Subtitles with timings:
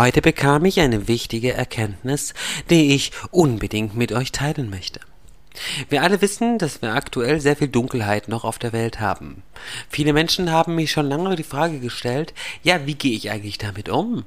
[0.00, 2.32] Heute bekam ich eine wichtige Erkenntnis,
[2.70, 4.98] die ich unbedingt mit euch teilen möchte.
[5.90, 9.42] Wir alle wissen, dass wir aktuell sehr viel Dunkelheit noch auf der Welt haben.
[9.90, 12.32] Viele Menschen haben mich schon lange die Frage gestellt,
[12.62, 14.24] ja, wie gehe ich eigentlich damit um?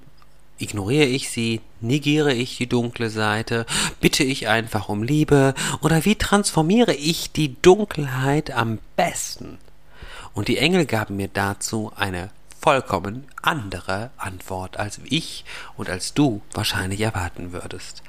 [0.59, 3.65] Ignoriere ich sie, negiere ich die dunkle Seite,
[3.99, 9.57] bitte ich einfach um Liebe oder wie transformiere ich die Dunkelheit am besten?
[10.35, 12.29] Und die Engel gaben mir dazu eine
[12.63, 15.43] vollkommen andere Antwort, als ich
[15.75, 18.03] und als du wahrscheinlich erwarten würdest.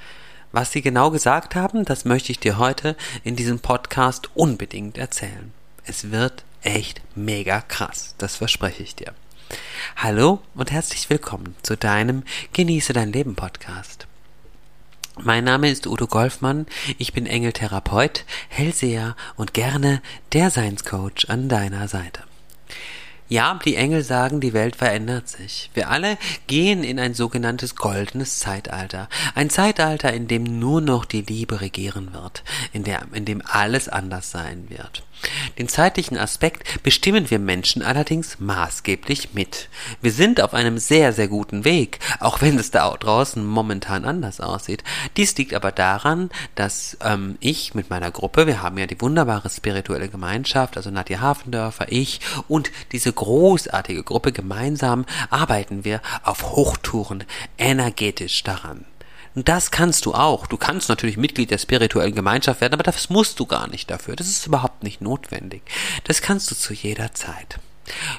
[0.52, 5.52] Was sie genau gesagt haben, das möchte ich dir heute in diesem Podcast unbedingt erzählen.
[5.84, 9.12] Es wird echt mega krass, das verspreche ich dir.
[9.96, 14.06] Hallo und herzlich willkommen zu deinem Genieße dein Leben Podcast.
[15.20, 16.66] Mein Name ist Udo Golfmann,
[16.98, 20.00] ich bin Engeltherapeut, Hellseher und gerne
[20.32, 22.22] der Seinscoach an deiner Seite.
[23.28, 25.70] Ja, die Engel sagen, die Welt verändert sich.
[25.72, 29.08] Wir alle gehen in ein sogenanntes goldenes Zeitalter.
[29.34, 33.88] Ein Zeitalter, in dem nur noch die Liebe regieren wird, in, der, in dem alles
[33.88, 35.04] anders sein wird.
[35.58, 39.68] Den zeitlichen Aspekt bestimmen wir Menschen allerdings maßgeblich mit.
[40.02, 44.40] Wir sind auf einem sehr, sehr guten Weg, auch wenn es da draußen momentan anders
[44.40, 44.84] aussieht.
[45.16, 49.48] Dies liegt aber daran, dass ähm, ich mit meiner Gruppe, wir haben ja die wunderbare
[49.48, 57.24] spirituelle Gemeinschaft, also Nadja Hafendörfer, ich und diese großartige Gruppe gemeinsam arbeiten wir auf Hochtouren
[57.58, 58.84] energetisch daran.
[59.34, 60.46] Und das kannst du auch.
[60.46, 64.14] Du kannst natürlich Mitglied der spirituellen Gemeinschaft werden, aber das musst du gar nicht dafür.
[64.14, 65.62] Das ist überhaupt nicht notwendig.
[66.04, 67.58] Das kannst du zu jeder Zeit.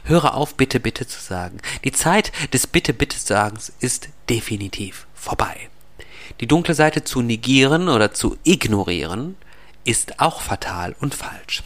[0.04, 1.60] Höre auf, bitte, bitte zu sagen.
[1.84, 5.70] Die Zeit des Bitte, bitte Sagens ist definitiv vorbei.
[6.42, 9.38] Die dunkle Seite zu negieren oder zu ignorieren
[9.86, 11.64] ist auch fatal und falsch.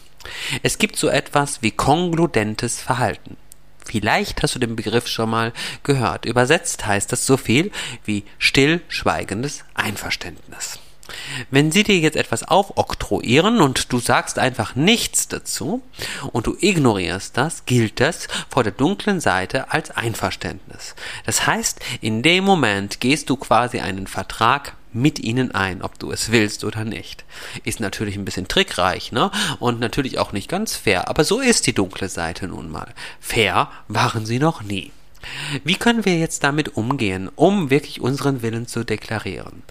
[0.64, 3.38] Es gibt so etwas wie kongludentes Verhalten.
[3.86, 5.52] Vielleicht hast du den Begriff schon mal
[5.84, 6.26] gehört.
[6.26, 7.72] Übersetzt heißt das so viel
[8.06, 10.80] wie stillschweigendes Einverständnis.
[11.50, 15.82] Wenn sie dir jetzt etwas aufoktroyieren und du sagst einfach nichts dazu
[16.32, 20.96] und du ignorierst das, gilt das vor der dunklen Seite als Einverständnis.
[21.26, 26.12] Das heißt, in dem Moment gehst du quasi einen Vertrag mit ihnen ein, ob du
[26.12, 27.26] es willst oder nicht.
[27.64, 29.32] Ist natürlich ein bisschen trickreich, ne?
[29.60, 32.94] Und natürlich auch nicht ganz fair, aber so ist die dunkle Seite nun mal.
[33.20, 34.92] Fair waren sie noch nie.
[35.64, 39.64] Wie können wir jetzt damit umgehen, um wirklich unseren Willen zu deklarieren?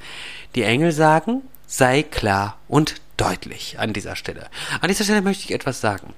[0.54, 4.48] Die Engel sagen, sei klar und deutlich an dieser Stelle.
[4.80, 6.14] An dieser Stelle möchte ich etwas sagen.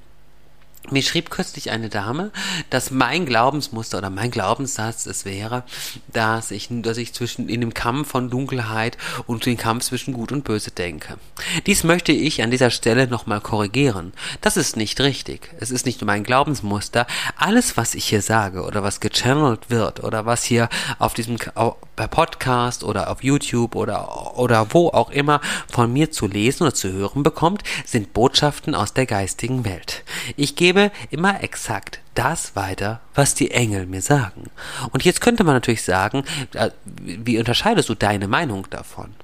[0.89, 2.33] Mir schrieb kürzlich eine Dame,
[2.71, 5.63] dass mein Glaubensmuster oder mein Glaubenssatz es wäre,
[6.09, 8.97] dass ich, dass ich zwischen in dem Kampf von Dunkelheit
[9.27, 11.19] und den Kampf zwischen Gut und Böse denke.
[11.67, 14.13] Dies möchte ich an dieser Stelle nochmal korrigieren.
[14.41, 15.51] Das ist nicht richtig.
[15.61, 17.07] Es ist nicht mein Glaubensmuster.
[17.37, 21.37] Alles, was ich hier sage oder was gechannelt wird oder was hier auf diesem
[21.95, 25.41] Podcast oder auf YouTube oder, oder wo auch immer
[25.71, 30.03] von mir zu lesen oder zu hören bekommt, sind Botschaften aus der geistigen Welt.
[30.37, 34.51] Ich gebe gebe immer exakt das weiter, was die Engel mir sagen.
[34.93, 36.23] Und jetzt könnte man natürlich sagen,
[36.55, 39.15] äh, wie unterscheidest du deine Meinung davon?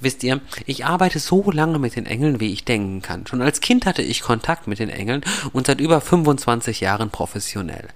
[0.00, 3.26] Wisst ihr, ich arbeite so lange mit den Engeln, wie ich denken kann.
[3.26, 7.88] Schon als Kind hatte ich Kontakt mit den Engeln und seit über 25 Jahren professionell.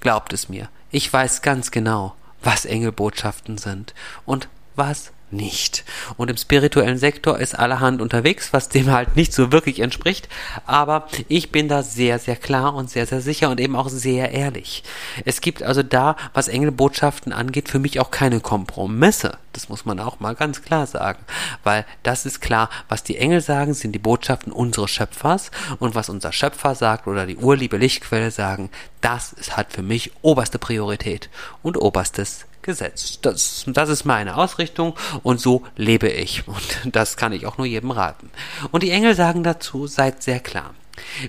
[0.00, 3.92] Glaubt es mir, ich weiß ganz genau, was Engelbotschaften sind
[4.24, 5.84] und was nicht.
[6.16, 10.28] Und im spirituellen Sektor ist allerhand unterwegs, was dem halt nicht so wirklich entspricht.
[10.66, 14.32] Aber ich bin da sehr, sehr klar und sehr, sehr sicher und eben auch sehr
[14.32, 14.84] ehrlich.
[15.24, 19.38] Es gibt also da, was Engelbotschaften angeht, für mich auch keine Kompromisse.
[19.52, 21.24] Das muss man auch mal ganz klar sagen.
[21.64, 25.50] Weil das ist klar, was die Engel sagen, sind die Botschaften unseres Schöpfers.
[25.78, 28.70] Und was unser Schöpfer sagt oder die urliebe Lichtquelle sagen,
[29.00, 31.30] das hat für mich oberste Priorität
[31.62, 33.20] und oberstes Gesetz.
[33.22, 36.46] Das, das ist meine Ausrichtung und so lebe ich.
[36.46, 38.30] Und das kann ich auch nur jedem raten.
[38.70, 40.74] Und die Engel sagen dazu, seid sehr klar.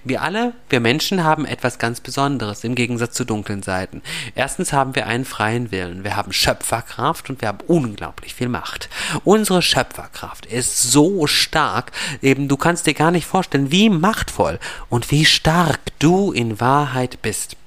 [0.04, 4.02] Wir alle, wir Menschen haben etwas ganz Besonderes im Gegensatz zu dunklen Seiten.
[4.36, 8.90] Erstens haben wir einen freien Willen, wir haben Schöpferkraft und wir haben unglaublich viel Macht.
[9.24, 11.92] Unsere Schöpferkraft ist so stark,
[12.22, 17.22] eben du kannst dir gar nicht vorstellen, wie machtvoll und wie stark du in Wahrheit
[17.22, 17.58] bist.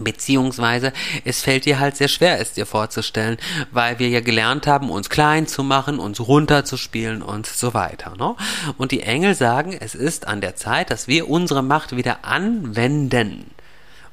[0.00, 0.92] Beziehungsweise
[1.24, 3.38] es fällt dir halt sehr schwer, es dir vorzustellen,
[3.72, 8.14] weil wir ja gelernt haben, uns klein zu machen, uns runterzuspielen und so weiter.
[8.16, 8.34] Ne?
[8.76, 13.50] Und die Engel sagen, es ist an der Zeit, dass wir unsere Macht wieder anwenden.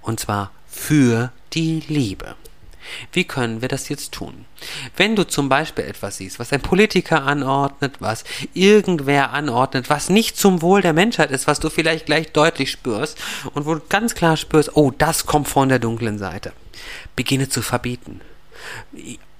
[0.02, 2.36] Und zwar für die Liebe.
[3.12, 4.46] Wie können wir das jetzt tun?
[4.96, 8.24] Wenn du zum Beispiel etwas siehst, was ein Politiker anordnet, was
[8.54, 13.18] irgendwer anordnet, was nicht zum Wohl der Menschheit ist, was du vielleicht gleich deutlich spürst
[13.54, 16.54] und wo du ganz klar spürst, oh, das kommt von der dunklen Seite,
[17.16, 18.22] beginne zu verbieten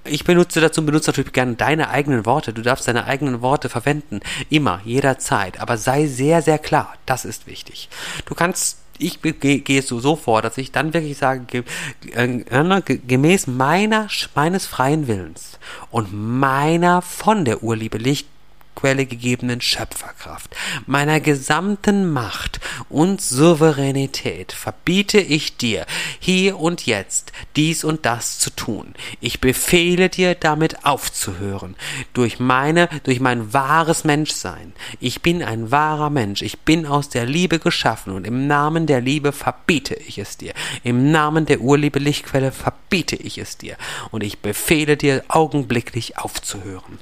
[0.04, 2.52] ich benutze dazu, benutze natürlich gerne deine eigenen Worte.
[2.52, 4.20] Du darfst deine eigenen Worte verwenden.
[4.50, 5.60] Immer, jederzeit.
[5.60, 6.94] Aber sei sehr, sehr klar.
[7.06, 7.88] Das ist wichtig.
[8.26, 11.64] Du kannst ich gehe so, so vor, dass ich dann wirklich sage,
[12.12, 15.58] äh, gemäß meiner, meines freien Willens
[15.90, 18.28] und meiner von der Urliebe Licht
[18.74, 20.54] Quelle gegebenen Schöpferkraft,
[20.86, 25.86] meiner gesamten Macht und Souveränität verbiete ich dir,
[26.18, 28.94] hier und jetzt dies und das zu tun.
[29.20, 31.76] Ich befehle dir, damit aufzuhören,
[32.12, 34.72] durch meine, durch mein wahres Menschsein.
[35.00, 39.00] Ich bin ein wahrer Mensch, ich bin aus der Liebe geschaffen und im Namen der
[39.00, 40.52] Liebe verbiete ich es dir.
[40.82, 43.76] Im Namen der Urliebe Lichtquelle verbiete ich es dir
[44.10, 46.98] und ich befehle dir augenblicklich aufzuhören.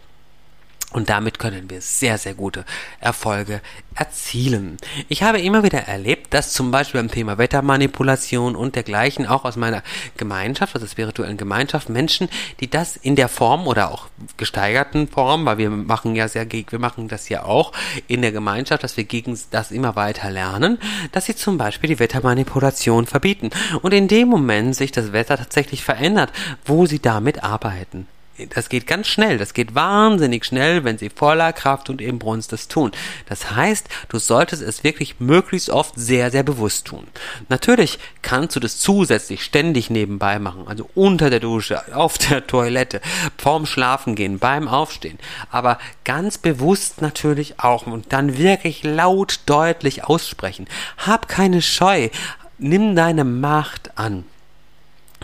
[0.92, 2.64] Und damit können wir sehr, sehr gute
[3.00, 3.60] Erfolge
[3.94, 4.76] erzielen.
[5.08, 9.56] Ich habe immer wieder erlebt, dass zum Beispiel beim Thema Wettermanipulation und dergleichen auch aus
[9.56, 9.82] meiner
[10.16, 12.28] Gemeinschaft, also spirituellen Gemeinschaft, Menschen,
[12.60, 16.78] die das in der Form oder auch gesteigerten Form, weil wir machen ja sehr, wir
[16.78, 17.72] machen das ja auch
[18.06, 20.78] in der Gemeinschaft, dass wir gegen das immer weiter lernen,
[21.12, 23.50] dass sie zum Beispiel die Wettermanipulation verbieten
[23.82, 26.32] und in dem Moment sich das Wetter tatsächlich verändert,
[26.64, 28.06] wo sie damit arbeiten
[28.46, 32.68] das geht ganz schnell, das geht wahnsinnig schnell, wenn sie voller Kraft und Inbrunst das
[32.68, 32.92] tun.
[33.28, 37.06] Das heißt, du solltest es wirklich möglichst oft sehr, sehr bewusst tun.
[37.48, 43.00] Natürlich kannst du das zusätzlich ständig nebenbei machen, also unter der Dusche, auf der Toilette,
[43.36, 45.18] vorm Schlafen gehen, beim Aufstehen,
[45.50, 50.66] aber ganz bewusst natürlich auch und dann wirklich laut, deutlich aussprechen.
[50.98, 52.08] Hab keine Scheu,
[52.58, 54.24] nimm deine Macht an.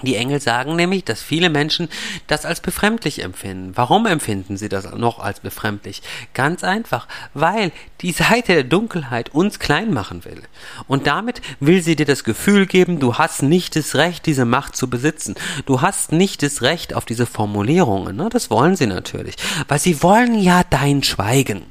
[0.03, 1.89] Die Engel sagen nämlich, dass viele Menschen
[2.27, 3.73] das als befremdlich empfinden.
[3.75, 6.03] Warum empfinden sie das noch als befremdlich?
[6.35, 10.43] Ganz einfach, weil die Seite der Dunkelheit uns klein machen will.
[10.87, 14.77] Und damit will sie dir das Gefühl geben, du hast nicht das Recht, diese Macht
[14.77, 15.35] zu besitzen.
[15.67, 18.17] Du hast nicht das Recht auf diese Formulierungen.
[18.17, 18.29] Ne?
[18.31, 19.37] Das wollen sie natürlich,
[19.67, 21.63] weil sie wollen ja dein Schweigen.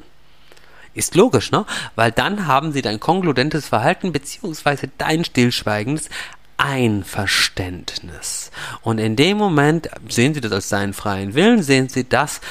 [0.98, 1.64] Ist logisch, ne?
[1.94, 6.10] Weil dann haben sie dein kongludentes Verhalten beziehungsweise dein stillschweigendes
[6.58, 8.52] Einverständnis.
[8.82, 12.42] Und in dem Moment sehen Sie das als seinen freien Willen, sehen Sie das,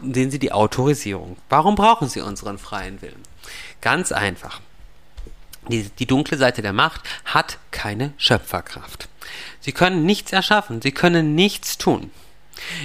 [0.00, 1.36] sehen Sie die Autorisierung.
[1.48, 3.22] Warum brauchen Sie unseren freien Willen?
[3.80, 4.60] Ganz einfach.
[5.68, 9.08] Die, die dunkle Seite der Macht hat keine Schöpferkraft.
[9.60, 12.10] Sie können nichts erschaffen, sie können nichts tun.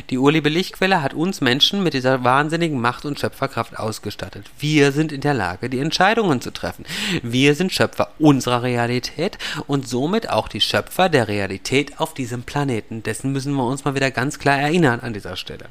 [0.10, 4.50] Die urliebe Lichtquelle hat uns Menschen mit dieser wahnsinnigen Macht und Schöpferkraft ausgestattet.
[4.60, 6.86] Wir sind in der Lage, die Entscheidungen zu treffen.
[7.22, 9.38] Wir sind Schöpfer unserer Realität
[9.68, 13.04] und somit auch die Schöpfer der Realität auf diesem Planeten.
[13.04, 15.66] Dessen müssen wir uns mal wieder ganz klar erinnern an dieser Stelle.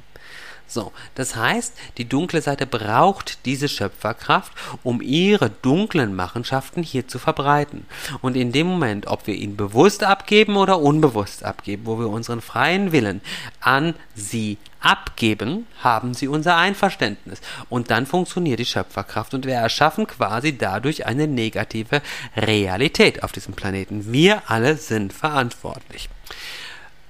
[0.66, 4.52] So, das heißt, die dunkle Seite braucht diese Schöpferkraft,
[4.82, 7.86] um ihre dunklen Machenschaften hier zu verbreiten.
[8.22, 12.40] Und in dem Moment, ob wir ihn bewusst abgeben oder unbewusst abgeben, wo wir unseren
[12.40, 13.20] freien Willen
[13.60, 17.40] an sie abgeben, haben sie unser Einverständnis.
[17.68, 22.02] Und dann funktioniert die Schöpferkraft und wir erschaffen quasi dadurch eine negative
[22.36, 24.12] Realität auf diesem Planeten.
[24.12, 26.08] Wir alle sind verantwortlich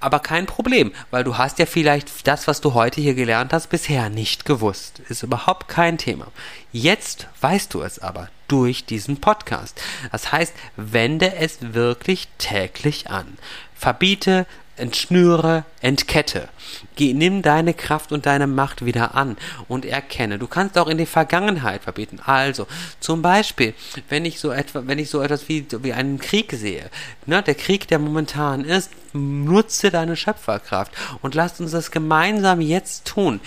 [0.05, 3.69] aber kein Problem, weil du hast ja vielleicht das, was du heute hier gelernt hast,
[3.69, 4.99] bisher nicht gewusst.
[5.09, 6.27] Ist überhaupt kein Thema.
[6.71, 9.81] Jetzt weißt du es aber durch diesen Podcast.
[10.11, 13.39] Das heißt, wende es wirklich täglich an.
[13.73, 14.45] Verbiete,
[14.77, 16.49] entschnüre, entkette.
[16.95, 19.37] Geh, nimm deine Kraft und deine Macht wieder an
[19.67, 20.37] und erkenne.
[20.37, 22.19] Du kannst auch in die Vergangenheit verbieten.
[22.23, 22.67] Also,
[22.99, 23.73] zum Beispiel,
[24.09, 26.91] wenn ich so etwa, wenn ich so etwas wie, wie einen Krieg sehe,
[27.25, 30.91] ne, der Krieg, der momentan ist, nutze deine Schöpferkraft
[31.21, 33.39] und lasst uns das gemeinsam jetzt tun.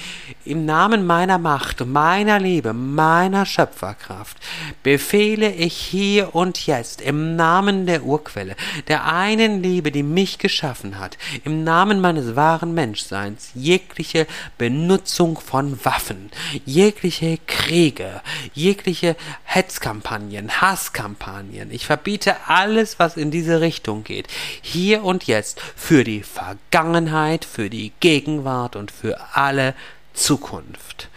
[0.44, 4.38] Im Namen meiner Macht, meiner Liebe, meiner Schöpferkraft
[4.82, 8.56] befehle ich hier und jetzt im Namen der Urquelle,
[8.88, 15.78] der einen Liebe, die mich geschaffen hat, im Namen meines wahren Menschseins, jegliche Benutzung von
[15.84, 16.30] Waffen,
[16.64, 18.22] jegliche Kriege,
[18.54, 21.70] jegliche Hetzkampagnen, Hasskampagnen.
[21.70, 24.28] Ich verbiete alles, was in diese Richtung geht.
[24.62, 29.74] Hier und jetzt für die Vergangenheit, für die Gegenwart und für alle
[30.14, 31.08] Zukunft.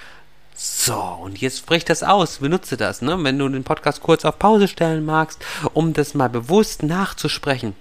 [0.64, 3.18] So, und jetzt sprich das aus, benutze das, ne?
[3.24, 5.44] Wenn du den Podcast kurz auf Pause stellen magst,
[5.74, 7.74] um das mal bewusst nachzusprechen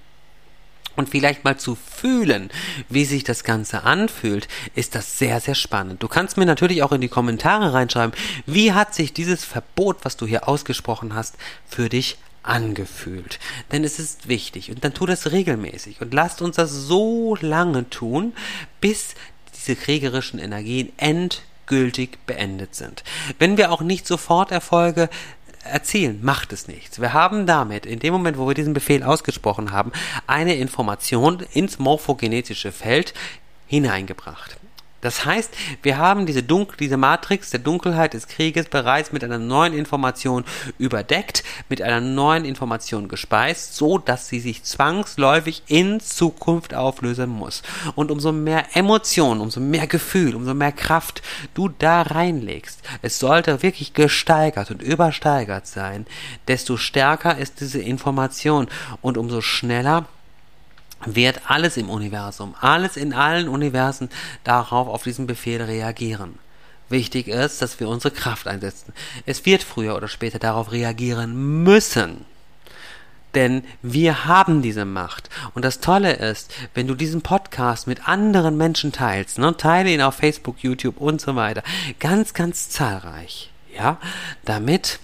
[0.96, 2.50] und vielleicht mal zu fühlen,
[2.88, 6.02] wie sich das Ganze anfühlt, ist das sehr, sehr spannend.
[6.02, 8.14] Du kannst mir natürlich auch in die Kommentare reinschreiben,
[8.46, 11.36] wie hat sich dieses Verbot, was du hier ausgesprochen hast,
[11.68, 13.38] für dich angefühlt.
[13.73, 17.88] Denn es ist wichtig und dann tu das regelmäßig und lasst uns das so lange
[17.90, 18.32] tun,
[18.80, 19.14] bis
[19.56, 23.04] diese kriegerischen Energien endgültig beendet sind.
[23.38, 25.09] Wenn wir auch nicht sofort Erfolge
[25.64, 27.00] erzielen, macht es nichts.
[27.00, 29.92] Wir haben damit, in dem Moment, wo wir diesen Befehl ausgesprochen haben,
[30.26, 33.12] eine Information ins morphogenetische Feld
[33.66, 34.59] hineingebracht.
[35.00, 35.50] Das heißt,
[35.83, 40.45] wir haben diese, Dunkel, diese Matrix der Dunkelheit des Krieges bereits mit einer neuen Information
[40.78, 47.62] überdeckt, mit einer neuen Information gespeist, so dass sie sich zwangsläufig in Zukunft auflösen muss.
[47.95, 51.23] Und umso mehr Emotion, umso mehr Gefühl, umso mehr Kraft
[51.54, 56.07] du da reinlegst, es sollte wirklich gesteigert und übersteigert sein,
[56.49, 58.69] desto stärker ist diese Information
[59.00, 60.07] und umso schneller
[61.07, 64.11] wird alles im Universum, alles in allen Universen
[64.45, 66.38] darauf auf diesen Befehl reagieren.
[66.88, 68.92] Wichtig ist, dass wir unsere Kraft einsetzen.
[69.25, 72.25] Es wird früher oder später darauf reagieren müssen.
[73.35, 75.30] Denn wir haben diese Macht.
[75.54, 80.02] Und das Tolle ist, wenn du diesen Podcast mit anderen Menschen teilst, ne, teile ihn
[80.02, 81.62] auf Facebook, YouTube und so weiter,
[82.00, 83.99] ganz, ganz zahlreich, ja,
[84.45, 84.99] damit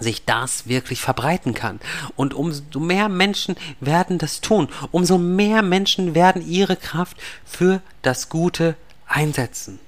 [0.00, 1.80] sich das wirklich verbreiten kann.
[2.16, 8.28] Und umso mehr Menschen werden das tun, umso mehr Menschen werden ihre Kraft für das
[8.28, 8.76] Gute
[9.06, 9.78] einsetzen.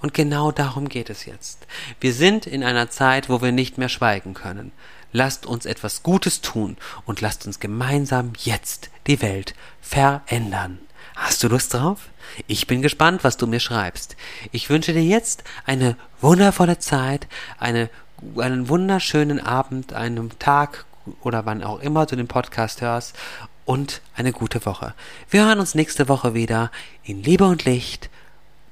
[0.00, 1.66] Und genau darum geht es jetzt.
[2.00, 4.72] Wir sind in einer Zeit, wo wir nicht mehr schweigen können.
[5.12, 10.78] Lasst uns etwas Gutes tun und lasst uns gemeinsam jetzt die Welt verändern.
[11.18, 11.98] Hast du Lust drauf?
[12.46, 14.16] Ich bin gespannt, was du mir schreibst.
[14.52, 17.26] Ich wünsche dir jetzt eine wundervolle Zeit,
[17.58, 17.90] eine
[18.36, 20.84] einen wunderschönen Abend, einen Tag
[21.22, 23.16] oder wann auch immer du den Podcast hörst
[23.64, 24.94] und eine gute Woche.
[25.30, 26.70] Wir hören uns nächste Woche wieder
[27.04, 28.10] in Liebe und Licht.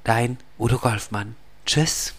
[0.05, 1.37] Dein Udo Golfmann.
[1.65, 2.15] Tschüss.